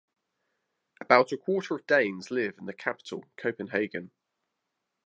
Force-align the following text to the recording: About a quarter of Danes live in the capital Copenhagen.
About 0.99 1.31
a 1.31 1.37
quarter 1.37 1.75
of 1.75 1.85
Danes 1.85 2.31
live 2.31 2.57
in 2.57 2.65
the 2.65 2.73
capital 2.73 3.25
Copenhagen. 3.37 4.09